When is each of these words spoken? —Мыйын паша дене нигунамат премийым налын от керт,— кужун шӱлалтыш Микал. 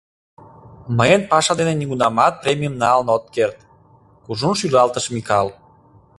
—Мыйын 0.97 1.21
паша 1.31 1.53
дене 1.59 1.73
нигунамат 1.77 2.33
премийым 2.41 2.75
налын 2.83 3.07
от 3.15 3.25
керт,— 3.35 3.57
кужун 4.25 4.53
шӱлалтыш 4.59 5.05
Микал. 5.13 5.47